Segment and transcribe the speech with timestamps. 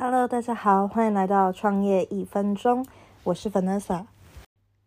[0.00, 2.86] Hello，大家好，欢迎来到创业一分钟，
[3.24, 4.04] 我是 Vanessa。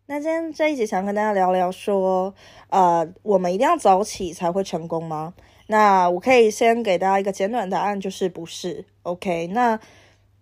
[0.06, 2.34] 那今天这一集想跟大家聊聊说，
[2.70, 5.34] 呃，我们一定要早起才会成功吗？
[5.66, 8.86] 那我可以先给大家一个简短答案，就是不是。
[9.02, 9.78] OK，那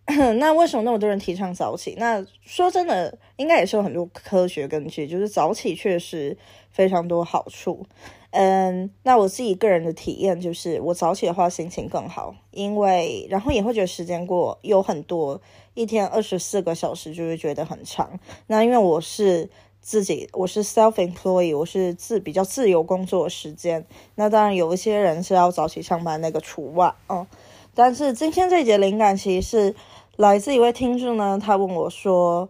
[0.39, 1.97] 那为什么那么多人提倡早起？
[1.99, 6.39] 那说真的，应该也是有很多科学根据，就是早起确实
[6.71, 7.85] 非常多好处。
[8.33, 15.41] 嗯，那我自己个人的体验就是，我早起的话心情更好，因为然后也会觉得时间过有很多，
[15.75, 18.21] 一天二十四个小时就会觉得很长。
[18.47, 23.85] 那因为我是自己，我是 self employee，我是自比较自由工作时间。
[24.15, 27.27] 那当然有一些人是要早起上班，那个除外哦。
[27.75, 29.75] 但是今天这节灵感其实是
[30.15, 32.49] 来自一位听众呢，他问我说，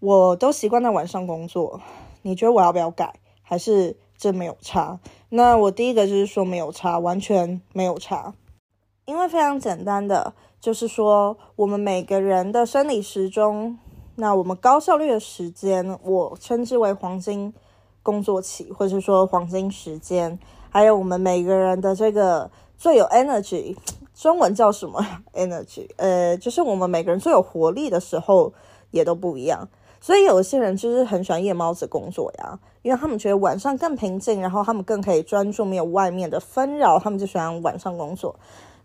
[0.00, 1.82] 我都习惯在晚上工作，
[2.22, 3.94] 你觉得我要不要改，还是？
[4.22, 5.00] 这没有差。
[5.30, 8.34] 那我第一个就是说没有差，完全没有差，
[9.04, 13.76] 因为非常简单的，就是说我们每个人的生理时钟，
[14.14, 17.52] 那我们高效率的时间，我称之为黄金
[18.04, 20.38] 工作期，或者说黄金时间，
[20.70, 23.76] 还有我们每个人的这个最有 energy，
[24.14, 25.88] 中文叫什么 energy？
[25.96, 28.52] 呃，就是我们每个人最有活力的时候
[28.92, 29.68] 也都不一样。
[30.02, 38.34] 所以有些人就是很喜欢夜猫子工作呀，因为他们觉得晚上更平静，然后他们更可以专注，没有外面的纷扰，他们就喜欢晚上工作。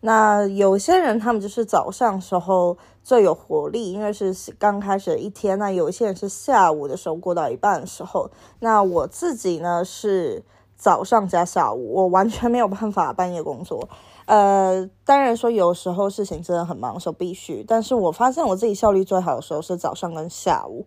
[0.02, 5.58] 那有些人他们就是早上时候最有活力，因为是刚开始一天。
[5.58, 8.30] 那有些人是下午的时候过到一半的时候。
[8.60, 10.44] 那我自己呢是
[10.78, 13.90] 早上加下午，我完全没有办法半夜工作。
[14.26, 20.86] 呃，当然说有时候事情真的很忙的时候必须，但是我发现我自己效率最好的时候是早上跟下午，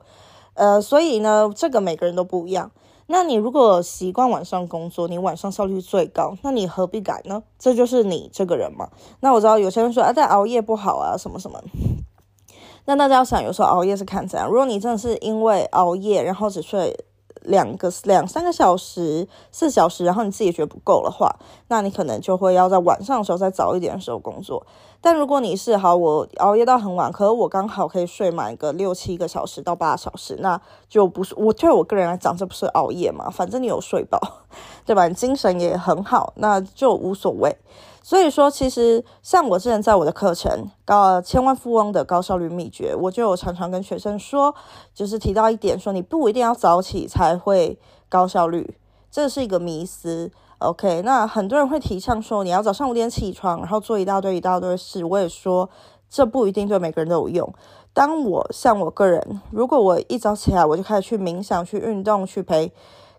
[0.54, 2.70] 呃，所以呢，这个每个人都不一样。
[3.06, 7.42] 那你如果习惯晚上工作，你晚上效率最高，那你何必改呢？
[7.58, 8.90] 这就是你这个人嘛。
[9.18, 11.60] 那我知道有些人说啊，但熬夜不好啊，什么什么。
[12.84, 14.48] 那大家要想，有时候熬夜是看怎样。
[14.48, 17.04] 如果你真的是因为熬夜，然后只睡。
[17.42, 21.34] 两个两三个小时、四小时，然后你自己觉得不够的话，
[21.68, 24.66] 那你可能就会要在晚上的时候再早一点的时候工作。
[25.02, 33.30] 但如果你是好，我熬夜到很晚，可是我刚好可以睡满一个六七个小时到八小时，那就不是我对我个人来讲，这不是熬夜嘛？
[33.30, 34.20] 反正你有睡饱，
[34.84, 35.08] 对吧？
[35.08, 37.56] 你精神也很好，那就无所谓。
[38.02, 40.50] 所以说，其实像我之前在我的课程
[40.84, 44.54] 《高千万富翁的高效率秘诀》，我就常常跟学生说，
[44.94, 47.78] 就是提到一点，说你不一定要早起才会
[48.08, 48.78] 高效率，
[49.10, 50.30] 这是一个迷思。
[50.58, 55.04] OK，那很多人会提倡说你要早上五点起床，然后做一大堆一大堆事。
[55.04, 55.68] 我也说
[56.08, 57.54] 这不一定对每个人都有用。
[57.92, 62.72] 当我像我个人，如果我一早起来我就开始去冥想、去运动、去陪。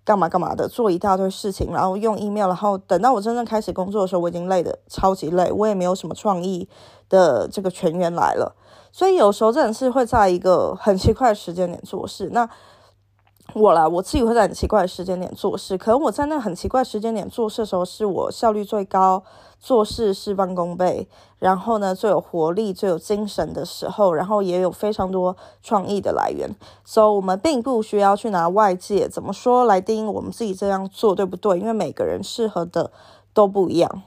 [0.03, 6.67] 干嘛干嘛的，做一大堆事情，然后用 email，然后等到我真正开始工作的时候，我已经累的超级累，我也没有什么创意
[7.07, 8.56] 的这个全员来了，
[8.91, 12.29] 所以有时候真的是会在一个很奇怪的时间点做事。
[12.31, 12.50] 那
[13.53, 19.23] 我啦，我自己会在很奇怪的时间点做事，可能我在那很奇怪时间点做事的时候，是我效率最高。
[19.63, 21.07] 做事事半功倍，
[21.38, 26.50] 然后呢，最有活力、最有精神的时候，然后也有非常多创意的来源。
[26.84, 31.59] 所以，我们并不需要去拿外界怎么说来定义我们自己这样做对不对？
[31.59, 32.91] 因为每个人适合的
[33.35, 34.01] 都不一样。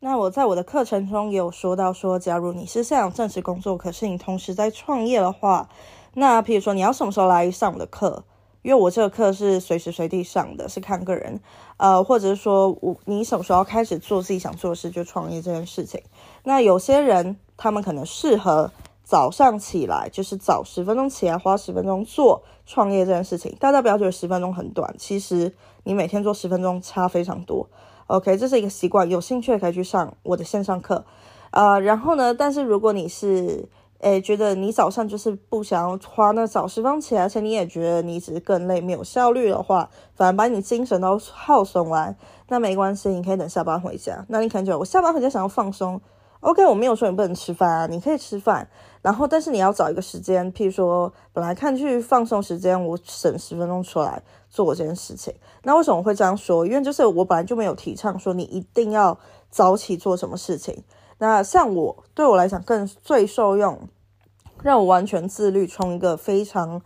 [0.00, 5.70] 那我在我的课程中也有说到，说假如你是想正式工作，可是你同时在创业的话，
[6.14, 8.24] 那譬如说你要什么时候来上我的课？
[8.62, 11.38] 因为我这个课是随时随地上的，是看个人，
[11.76, 16.00] 呃，或者是说我你什么时候开始做自己想做的事，就创业这件事情。
[16.44, 18.70] 那有些人他们可能适合
[19.02, 23.54] 早上起来，就是早十分钟起来，花十分钟做创业这件事情。
[23.60, 25.52] 大家不要觉得十分钟很短，其实
[25.82, 27.68] 你每天做十分钟差非常多。
[28.06, 31.04] OK，这是一个习惯，有兴趣可以去上我的线上课，
[31.50, 33.68] 呃，然后呢，但是如果你是
[34.00, 42.14] 诶，觉得你早上就是不想要花那早时方起来，而且你也觉得你只是更累、没有效率的话，反而把你精神都耗损完，
[42.48, 44.26] 那没关系，你可以等下班回家。
[44.28, 45.98] 那你可能觉得我下班回家想要放松
[46.40, 48.68] ，OK，我没有说你不能吃饭啊，你可以吃饭，
[49.00, 55.32] 然后但是你要找一个时间，譬如说本来看去放松时间，我省十分钟出来做这件事情。
[55.62, 56.66] 那为什么会这样说？
[56.66, 59.18] 因为就是我本来就没有提倡说你一定要
[59.48, 60.84] 早起做什么事情。
[61.18, 63.88] 那像我对我来讲更最受用。
[64.62, 66.80] 让我完全自律，从一个非常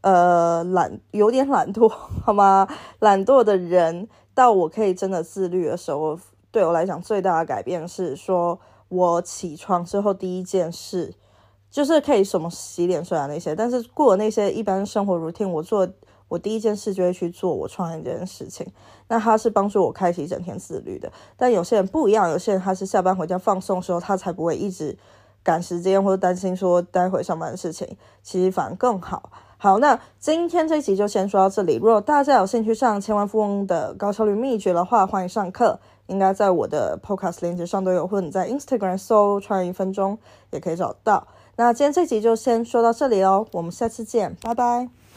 [0.00, 2.66] 呃懒、有点懒惰，好吗？
[2.98, 6.18] 懒惰的人到我可以真的自律的时候，
[6.50, 8.58] 对我来讲最大的改变是说，
[8.88, 11.14] 我起床之后第一件事
[11.70, 15.88] 就是可以什么洗脸、刷牙那些，但是过那些一般生活 routine，我做
[16.28, 18.66] 我第一件事就会去做我创业这件事情。
[19.08, 21.10] 那它是帮助我开启一整天自律的。
[21.36, 24.96] 但有些人不一样，有些人他是下班回家放松的时候，他才不会一直。
[25.44, 29.30] 赶时间或者担心说待会上班的事情，其实反而更好。
[29.56, 31.76] 好，那今天这一集就先说到这里。
[31.76, 40.18] 如果大家有兴趣上千万富翁的高效率秘诀的话，欢迎上课，应该在我的 Podcast 链接上都有，或者你在 Instagram 搜“创业一分钟”
[40.50, 41.26] 也可以找到。
[41.56, 45.07] 那今天这集就先说到这里喽，我们下次见，拜拜。